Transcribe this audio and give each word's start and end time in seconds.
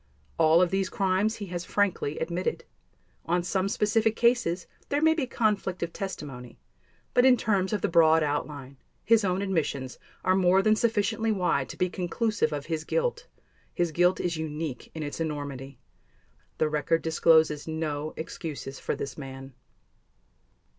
All 0.39 0.63
of 0.63 0.71
these 0.71 0.89
crimes 0.89 1.35
he 1.35 1.45
has 1.53 1.63
frankly 1.63 2.17
admitted. 2.17 2.63
On 3.27 3.43
some 3.43 3.69
specific 3.69 4.15
cases 4.15 4.65
there 4.89 4.99
may 4.99 5.13
be 5.13 5.27
conflict 5.27 5.83
of 5.83 5.93
testimony 5.93 6.57
but 7.13 7.23
in 7.23 7.37
terms 7.37 7.71
of 7.71 7.81
the 7.81 7.87
broad 7.87 8.23
outline, 8.23 8.77
his 9.03 9.23
own 9.23 9.43
admissions 9.43 9.99
are 10.23 10.33
more 10.35 10.63
than 10.63 10.75
sufficiently 10.75 11.31
wide 11.31 11.69
to 11.69 11.77
be 11.77 11.87
conclusive 11.87 12.51
of 12.51 12.65
his 12.65 12.83
guilt. 12.83 13.27
His 13.75 13.91
guilt 13.91 14.19
is 14.19 14.37
unique 14.37 14.89
in 14.95 15.03
its 15.03 15.19
enormity. 15.19 15.77
The 16.57 16.67
record 16.67 17.03
discloses 17.03 17.67
no 17.67 18.15
excuses 18.17 18.79
for 18.79 18.95
this 18.95 19.19
man. 19.19 19.53